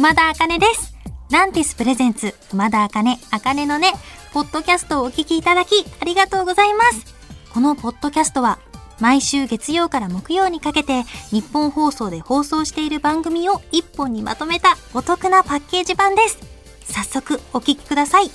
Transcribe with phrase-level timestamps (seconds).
[0.00, 0.94] 熊田茜です。
[1.30, 3.92] ランティスプレゼンツ、熊田茜、茜のね、
[4.32, 7.04] ポッドキャストをお聞きいただき、ありがとうございます。
[7.52, 8.58] このポッドキャストは、
[8.98, 16.38] 毎週月曜から木曜にかけて、日本放送で放送している番組を一本にまとめたお得なパッケージ版です。
[16.84, 18.30] 早速、お聞きください。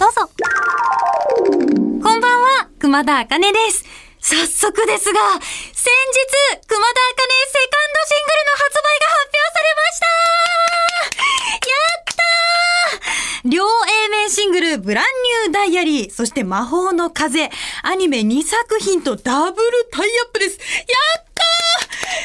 [0.00, 0.28] どうぞ。
[1.46, 3.84] こんばんは、熊田茜です。
[4.18, 5.52] 早速ですが、先日、
[6.66, 8.73] 熊田茜セカンドシングルの発
[14.28, 15.04] シングル、ブラン
[15.44, 17.50] ニューダイアリー、そして魔法の風、
[17.82, 20.58] アニメ2作品とダブルタイアップです。
[20.58, 20.64] や
[21.20, 21.42] った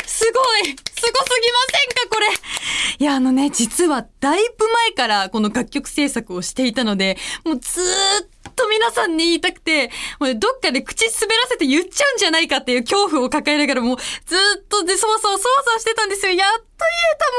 [0.04, 2.27] ーすごいすごすぎませんかこれ
[2.99, 16.34] いや、あのね、実はだいぶ前からこの楽曲制作をしていたので、もうずーっと皆さんに言いたくて、もうどっかで口滑らせて言っちゃうんじゃないかっていう恐怖を抱えながらもうずっとで、そわそわそわそわしてたんですよ。
[16.34, 17.38] やっと言えたも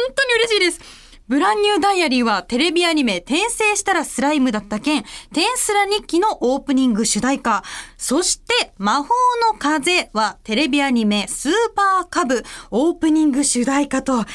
[0.00, 1.03] う、本当に嬉しいです。
[1.26, 7.62] ブランニューダイアリーはテレビアニメ転生したらスライムだった件、テンスラ日記のオープニング主題歌。
[7.96, 9.08] そして魔法
[9.50, 14.26] の風はテレビアニメスーパーカブオープニング主題歌と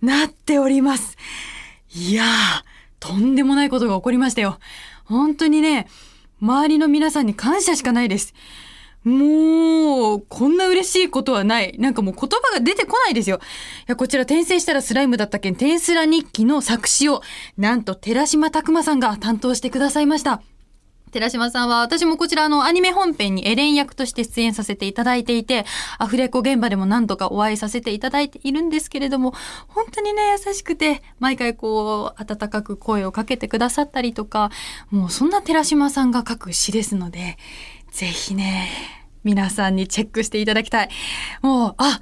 [0.00, 1.16] なっております。
[1.92, 2.26] いやー、
[3.00, 4.60] とんでもないことが起こりましたよ。
[5.06, 5.88] 本当にね、
[6.40, 8.32] 周りの皆さんに感謝しかないです。
[9.04, 11.76] もう、こんな嬉しいことはない。
[11.78, 13.36] なんかもう言葉が出てこないですよ。
[13.36, 13.40] い
[13.86, 17.22] や、こちら転生したらスライムだった件、テンスラ日記の作詞を、
[17.56, 20.42] なんと寺島拓馬さんが担当してくださいました。
[21.10, 25.64] 寺島さんは私もこちらのアニメ本編にエレン役として出演させていただいていて、
[25.98, 29.32] アフレコ現場でも何度かお会いさせていただいているんですけれども、
[29.68, 34.50] 本当にね、優しくて、毎回こう、温かく声をかけてくださったりとか、
[34.90, 37.38] もうそんな寺島さんが書く詩ですので、
[37.90, 38.68] ぜひね、
[39.24, 40.88] 皆さんにチェックしていただきたい。
[41.42, 42.00] もう、あ、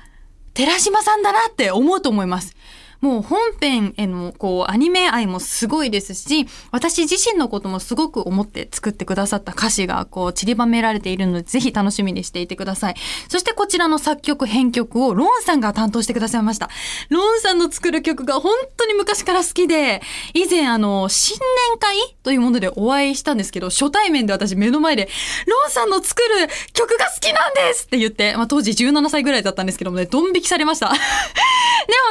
[0.54, 2.54] 寺島さんだなって思うと思います。
[3.00, 12.94] もう本編へのこうアニメ愛もすごいですし、私自身のこともすごく思って作ってくださった歌詞がこう散りばめられているので、ぜひ楽しみにしていてください。
[13.28, 16.70] そしてこちらの作曲編曲をロンさんが担当してくださいました。
[17.09, 20.03] ロンさんの作る曲が本当に昔から好きで、
[20.34, 21.38] 以前あの、新
[21.70, 25.09] 年会というものでお会いしたんですけど、初対面で私目の前で、
[25.47, 30.88] ロンさんの作る曲が好きなんですって言って、まあ当時17歳ぐらいだったんですけどもね、ドン引きされました。
[30.93, 30.99] でも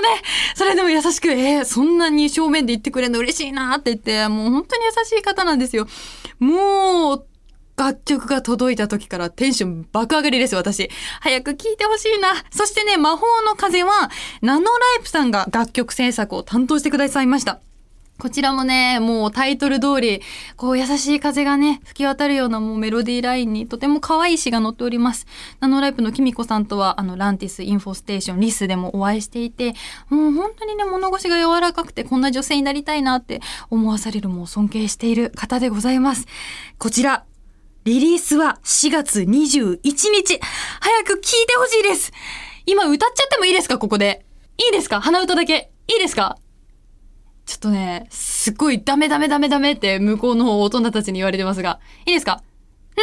[0.07, 0.21] ね、
[0.55, 5.87] それでも優しく、えーそんなに正面で言ってくれるの嬉しいなって言って、もう本当に優しい方なんですよ。
[6.39, 7.25] もう、
[7.77, 10.89] 楽曲が届いた時からテンション爆上がりです、私。
[11.19, 12.29] 早く聴いてほしいな。
[12.51, 14.09] そしてね、魔法の風は、
[14.41, 17.64] nano.RIPE さんが楽曲制作を担当してくださいました。
[18.17, 20.21] こちらもね、もうタイトル通り、
[20.55, 25.27] こう優しい風がね、吹き渡るようなもうメロディーラインにとても可愛い詞が載っております。
[25.59, 29.73] nano.RIPE のきみコさんとは、あの、ランティスインフォステーションリスでもお会いしていて、
[30.09, 36.25] もう本当にね、物腰が柔らかくてこんな女性になりたいなって思わされるもう尊敬している方でございます。
[36.77, 37.25] こちら、
[37.83, 40.39] リリースは4月21日。
[40.79, 42.13] 早く聴いてほしいです。
[42.65, 44.25] 今歌っちゃってもいいですかここで。
[44.57, 45.01] いいですか？
[45.01, 45.69] 鼻歌だけ。
[45.89, 46.37] いいですか？
[47.45, 51.79] ちょっとね、すっごいダメダメダメダメって向こうの大人たちに言われてますが。
[52.05, 52.41] いいですか？
[52.97, 53.01] う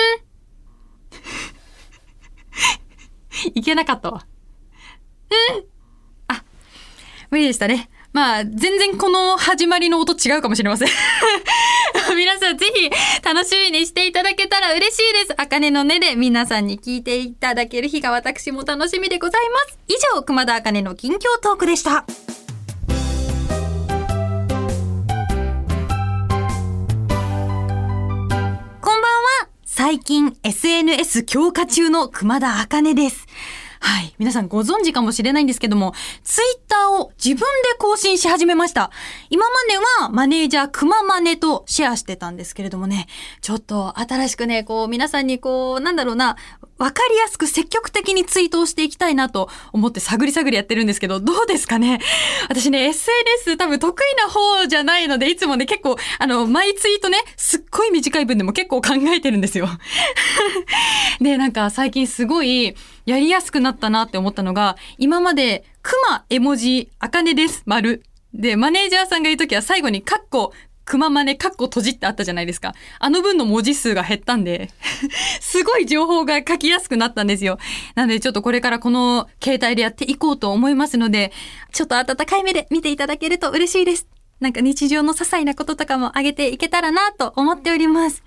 [3.49, 3.53] ん？
[3.59, 4.27] いけなかったわ。
[5.31, 5.65] うん？
[6.29, 6.43] あ、
[7.31, 7.89] 無理でしたね。
[8.13, 10.89] まあ、全然この始まりの音違うかもしれません。
[12.15, 12.91] 皆さんぜひ
[13.25, 15.41] 楽しみにしていただけたら嬉しいです。
[15.41, 19.79] あかねの音で皆さんに聞いていただける日が私も楽しみでございます。
[19.89, 22.05] 以上、熊田あかねの近況トークでした。
[29.85, 33.27] 最近 SNS 強化中の熊田茜です。
[33.81, 34.15] はい。
[34.17, 37.45] 皆さんご存知かもしれないんですけども、ツイッターを自分で
[37.81, 38.93] 更新し始めました。
[39.29, 43.09] 今まではマネージャー熊マネとシェアしてたんですけれどもね、
[43.41, 46.37] ちょっと新しくね、こう皆さんにこう、なんだろうな、
[46.83, 52.01] わかりやすく積極的にツイートをしていきたいなと思って探り探りやってるんですけど、どうですかね？
[52.51, 59.69] 私ね、SNS 多分得意な方じゃないので、いつもね、結構、あの、毎ツイートね、すっごい短い文でも結構考えてるんですよ。
[61.23, 62.75] で、なんか最近すごい
[63.07, 68.03] やりやすくなったなって思ったのが、今まで、クマ絵文字、あかねです、丸。
[68.35, 70.53] で、マネージャーさんが言うときは最後にカッコ、
[70.85, 72.75] クママネ、カッコ閉じってあったじゃないですか。
[72.99, 74.71] あの分の文字数が減ったんで、
[75.41, 77.59] すごい情報が書きやすくなったんですよ。
[77.95, 81.33] なのでちょっとこれからこの携帯でやっていこうと思いますので、
[81.73, 84.07] ちょっと温かい目で見ていただけると嬉しいです。
[84.41, 88.25] なんか日常の些細なこととかもあげていけたらなと思っております。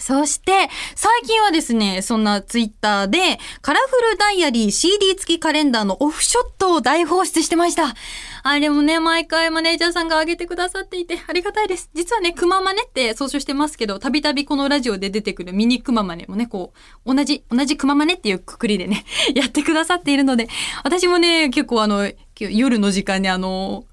[0.00, 3.18] そして、最近はですね、そんなツイッターで、
[3.62, 7.94] カラフルダイアリー CD 付きカレンダーのオフショットを大放出してました。
[8.42, 11.90] あれもね、毎回マネージャーさんが上げてくださっていて、ありがたいです。
[11.94, 16.72] 実はね、くままねって総称してますけど、たびたびこのラジオで出てくるミニくままねもね、こ
[17.04, 19.04] う、同じ、同じくままねっていうくくりでね、
[19.34, 20.48] やってくださっているので、
[20.84, 23.84] 私もね、結構あの、夜の時間にあの、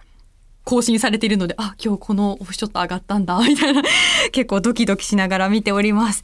[0.66, 3.84] 更新されているので、あ、今日このオフショット上がったんだ、 みたいな、
[4.32, 6.24] 結構ドキドキしながら見ております。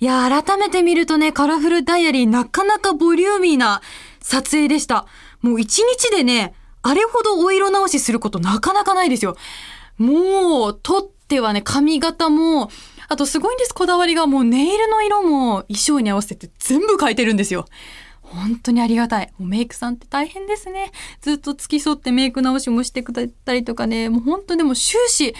[0.00, 3.82] いや、改めて見るとね、カラフルダイアリーなかなかボリューミーな
[4.20, 5.06] 撮影でした。
[5.42, 9.36] もう一日でね、あれほどお色直しすることなかなかないですよ。
[9.98, 12.70] もう、撮ってはね、髪型も、
[13.08, 14.26] あとすごいんです、こだわりが。
[14.26, 17.66] もうネイルの色も衣装に合わせて全部変えてるんですよ。
[18.34, 19.32] 本当にありがたい。
[19.38, 20.92] もうメイクさんって大変ですね。
[21.20, 25.34] ずっと付き添ってメイク直しもしてくれたりとかね、もう本当でも終始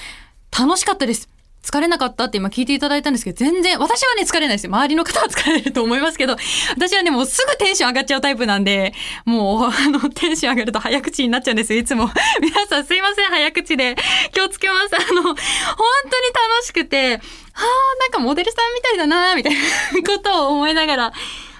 [0.56, 1.29] 楽しかったです。
[1.64, 4.70] 疲れなかったって今聞いていただいたんですけど、全然、私はね、疲れないですよ。
[4.70, 6.37] 周りの方は疲れると思いますけど、
[6.76, 8.93] 私はね、もうすぐテンション上がっちゃうタイプなんで、
[9.25, 12.11] もう、あの、テンション上がると早口になっちゃうんですよ、いつも。
[12.43, 13.97] 皆さんすいません、早口で。
[14.32, 14.94] 気をつけます。
[14.94, 19.58] あの、本当に楽しくて、はあ、なんかモデルさんみたいだな、みたいな
[20.06, 21.12] ことを思いながら、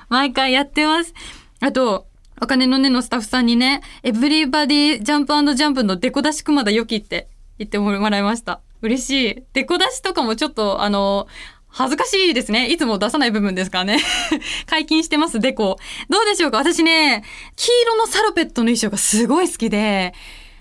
[0.09, 1.15] 毎回やってます。
[1.61, 2.07] あと、
[2.41, 7.29] お金のねのスタッフさんにね、エブリバディジャンプジャンプのデコ出し熊田良きって
[7.59, 8.61] 言ってもらいました。
[8.83, 9.43] 嬉しい。
[9.53, 11.27] デコ出しとかもちょっと、あの、
[11.69, 12.69] 恥ずかしいですね。
[12.69, 13.99] いつも出さない部分ですからね。
[14.67, 15.79] 解禁してます、デコ。
[16.09, 16.59] どうでしょうか？
[16.59, 17.25] 私ね、
[17.57, 20.15] 黄色のサロペットの衣装がすごい好きで、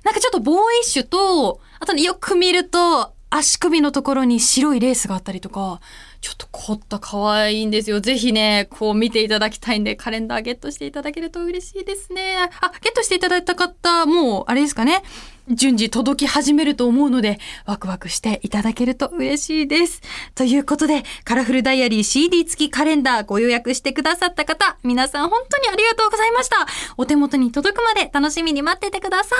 [0.04, 5.82] なんかちょっとボーイッシュと、あとね、よく見ると、足首のところに白いレースがあったりとか、
[6.24, 8.00] ちょっと凝った可愛いんですよ。
[8.00, 12.38] ぜひね、こう見ていただきたいんで、カレンダーゲットしていただけると嬉しいですね。
[12.38, 15.04] あ、ゲットしていただいた方、もう、あれですかね。
[15.50, 20.02] 順次届き始めると思うので、ワクワクしていただけると嬉しいです。
[20.34, 26.56] ということで、カラフルダイアリー CD 付きカレンダーご予約してくださった方、皆さん本当にありがとうございました。
[26.96, 29.36] お手元に届くまで楽しみに待っててくださ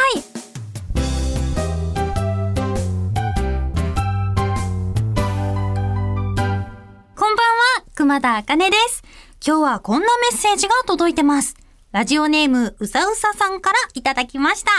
[0.50, 0.53] い。
[7.96, 9.04] 熊田茜です。
[9.46, 11.56] 今日はこんなメッセージが届いてます。
[11.92, 14.72] ラジオネームうさうささんからいただきました。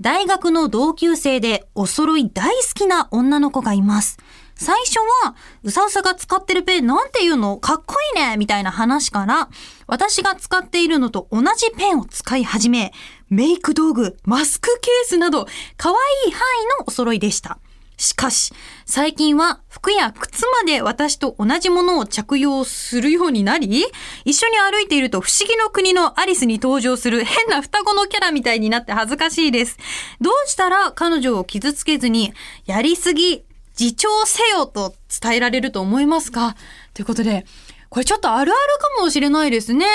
[0.00, 4.18] 大学の同級生でお揃い大好きな女の子がいます。
[4.54, 5.34] 最初は、
[5.64, 7.56] うさうさが使ってるペンなんていうの？
[7.56, 9.48] かっこいいねみたいな話から、
[9.88, 12.92] 私が使っているのと同じペンを使い始め、
[13.30, 15.96] メイク道具、マスクケースなど、可愛
[16.28, 17.58] い範囲のお揃いでした。
[17.96, 18.52] しかし、
[18.86, 23.84] 最近は服や靴まで私と同じものを着用するようになり、
[24.24, 29.78] 一緒に歩いていると不思議の国のアリスに登場する変な双子のキャラみたいになって恥ずかしいです。
[30.20, 32.32] どうしたら彼女を傷つけずに、
[32.66, 33.44] やりすぎ、
[33.78, 36.56] 自重せよと伝えられると思いますか？
[36.94, 37.44] ということで、
[37.90, 38.60] これちょっとあるある
[38.98, 39.86] かもしれないですね。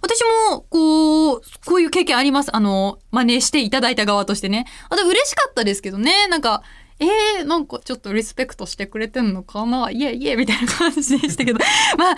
[0.00, 0.20] 私
[0.50, 2.54] も、こう、こういう経験あります。
[2.54, 4.66] あの、真似していただいた側としてね。
[4.88, 6.28] あと嬉しかったですけどね。
[6.28, 6.62] なんか、
[7.00, 9.90] えー、なんかちょっとリスペクトしてくれてんのかな？
[9.90, 11.58] いえいえみたいな感じでしたけど。
[11.96, 12.14] まあ、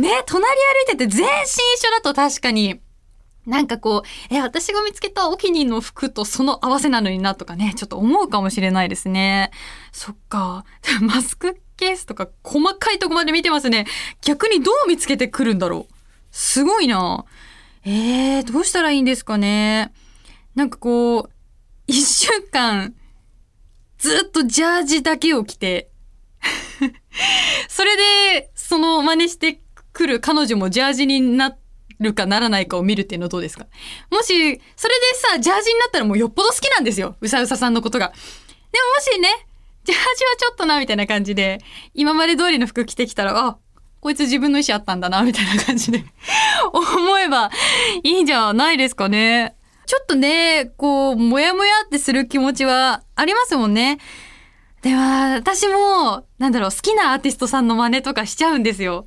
[0.00, 0.44] ね、隣
[0.86, 2.80] 歩いてて全身一緒だと確かに、
[3.46, 9.50] なんかこう、え、私が見つけたお気に入りの服とその合わせなのになとかね、ちょっと思うかもしれないですね。
[9.90, 10.64] そっか。
[11.02, 13.86] マスクケースとか細かいとこまで見てますね。
[14.22, 15.94] 逆にどう見つけてくるんだろう。
[16.30, 17.24] すごいな。
[17.84, 19.92] えー、どうしたらいいんですかね。
[20.54, 21.30] なんかこう、
[21.88, 22.94] 一週間、
[24.02, 25.88] ずっとジャージだけを着て、
[27.68, 29.60] それで、その真似して
[29.92, 31.56] くる彼女もジャージにな
[32.00, 33.66] るかならないかを見るっていうのどうですか？
[34.10, 34.26] もし、
[34.76, 37.14] それでさ、ジャージになったらもうよっぽど好きなんですよ。
[37.20, 38.08] うさうささんのことが。
[38.08, 38.18] でも
[38.96, 39.46] もしね、
[39.84, 41.60] ジャージはちょっとな、みたいな感じで、
[41.94, 43.58] 今まで通りの服着てきたら、あ、
[44.00, 46.04] こいつ自分の意思あったんだな、みたいな感じで
[46.72, 47.52] 思えば
[48.02, 49.54] いいんじゃないですかね。
[49.86, 53.98] ちょっとね、こう、もやもやってする気持ちはありますもんね。
[54.82, 59.06] では、私も、なんだろう、好きなアーティストさんの真似とかしちゃうんですよ。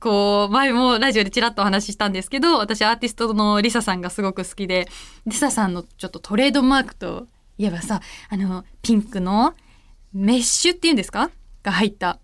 [0.00, 4.88] こう、前もラジオでちらっとお話ししたんですけど、私アーティストのリサさんがすごく好きで、
[5.26, 9.54] リサさんのちょっとトレードマークといえばさ、あの、ピンクの
[10.12, 11.30] メッシュっていうんですか？
[11.62, 12.18] が入った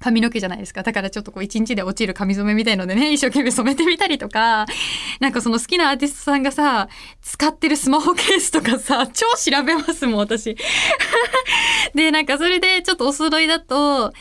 [0.00, 0.82] 髪の毛じゃないですか。
[0.82, 4.66] だからちょっとこう一日で落ちる髪染めみたいのでね、一生懸命染めてみたりとか、
[5.20, 6.88] なんかその好きなアーティストさんがさ、
[7.20, 10.56] 使ってるスマホケースとかさ、超調べますもん、私。
[11.94, 14.12] で、なんかそれでちょっとお揃いだと、あ、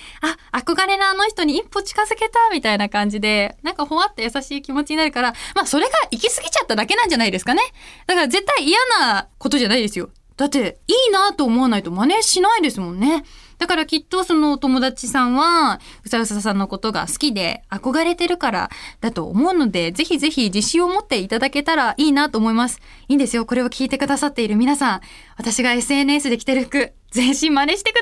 [0.51, 7.61] 憧れのあの人に一歩近づけたみたいな感じで、なんかほわって優しい気持ちになるから、まあそれが行き過ぎちゃっただけなんじゃないですかね。
[8.05, 10.09] だから絶対嫌なことじゃないですよ。
[10.35, 13.23] だって、いいなと思わないと真似しないですもんね。
[13.59, 18.69] だからきっとそのお友達さんは、うさうささんのことが好きで憧れてるから
[19.01, 22.79] だと思うので、ぜひぜひ自信を持っていただけたらいいなと思います。
[23.09, 23.45] いいんですよ。
[23.45, 25.01] これを聞いてくださっている皆さん。
[25.37, 28.01] 私が SNS で着てる服、全身真似してく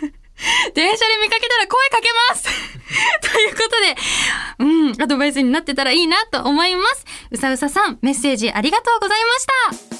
[0.00, 0.24] さい。
[0.74, 2.48] 電車で見かけたら声かけます
[3.32, 3.68] というこ
[4.58, 7.04] とで、うん、アドバイスになってたらいいなと思います。
[7.30, 9.18] うさうささん、メッセージありがとうござい
[9.70, 9.93] ました。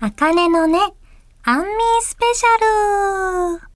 [0.00, 0.78] あかねのね、
[1.42, 3.68] アンミースペシャル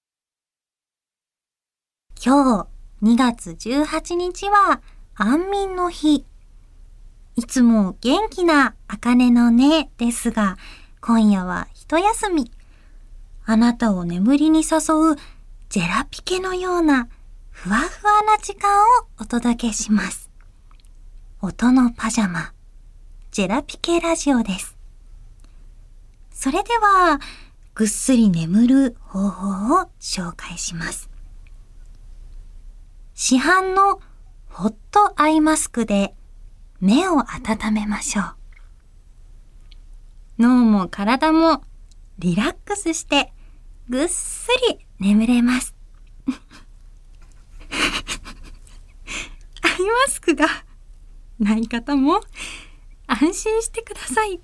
[2.25, 2.69] 今日
[3.03, 4.83] 2月18日は
[5.17, 6.25] 安眠の日。
[7.35, 10.59] いつも元気なあかねのねですが、
[11.01, 12.53] 今夜は一休み。
[13.45, 15.17] あなたを眠りに誘う
[15.71, 17.09] ジェラピケのような
[17.51, 18.85] ふわふわな時間を
[19.19, 20.31] お届けします。
[21.41, 22.53] 音のパジャマ、
[23.33, 24.72] ジェラピケラジオです。
[26.43, 27.21] それでは、
[27.77, 31.09] ぐっすり眠る方法を紹介します。
[33.15, 34.01] 市販の
[34.49, 36.17] ホットアイマスクで
[36.81, 38.35] 目を温めましょう。
[40.41, 41.63] 脳も体も
[42.19, 43.33] リラックスして
[43.89, 45.77] ぐっすり眠れます。
[49.63, 50.49] アイマスクが
[51.39, 52.21] ない方も
[53.07, 54.41] 安心してください。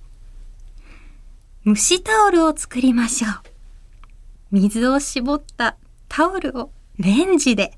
[1.68, 3.32] 蒸しタオルを作りましょう。
[4.52, 5.76] 水を絞った
[6.08, 7.76] タオルをレンジで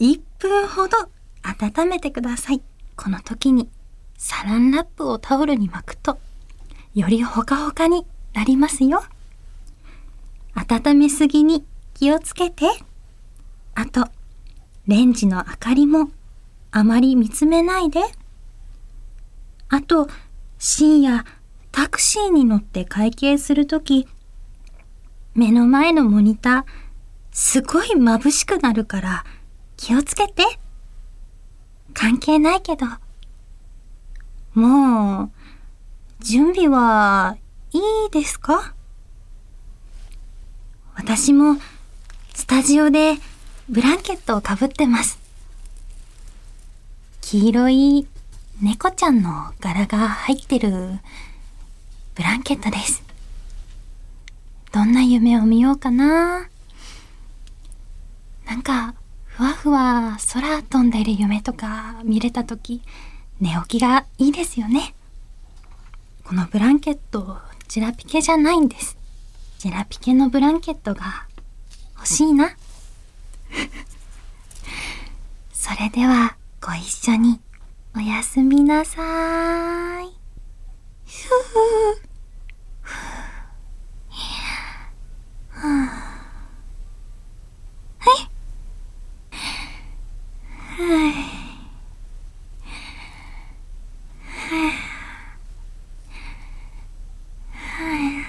[0.00, 0.96] 1分ほど
[1.44, 2.60] 温めてください。
[2.96, 3.70] この時に
[4.18, 6.18] サランラップをタオルに巻くと
[6.96, 9.04] よりほかほかになりますよ。
[10.56, 11.64] 温めすぎに
[11.94, 12.64] 気をつけて。
[13.76, 14.08] あと、
[14.88, 16.10] レンジの明かりも
[16.72, 18.00] あまり見つめないで。
[19.68, 20.08] あと、
[20.58, 21.24] 深夜
[21.72, 24.06] タクシーに乗って会計するとき、
[25.34, 26.64] 目の前のモニター、
[27.32, 29.24] すごい眩しくなるから
[29.76, 30.44] 気をつけて。
[31.94, 32.86] 関係ないけど。
[34.54, 35.30] もう、
[36.20, 37.36] 準備は
[37.72, 38.74] いいですか？
[40.94, 41.56] 私も
[42.34, 43.16] スタジオで
[43.68, 45.18] ブランケットをかぶってます。
[47.22, 48.06] 黄色い
[48.60, 51.00] 猫ちゃんの柄が入ってる
[52.14, 53.02] ブランケットです。
[54.70, 56.48] どんな夢を見ようかな？
[58.46, 62.82] なんか、ふわふわ空飛んでる夢とか見れたとき、
[63.40, 64.94] 寝起きがいいですよね。
[66.24, 67.38] このブランケット、
[67.68, 68.98] ジラピケじゃないんです。
[69.58, 71.26] ジラピケのブランケットが
[71.96, 72.50] 欲しいな。
[75.52, 77.40] それでは、ご一緒に
[77.96, 80.21] おやすみなさーい。
[81.20, 81.52] ふふ
[97.52, 98.24] はい。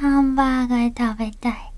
[0.00, 1.77] ハンバーガー食べたい。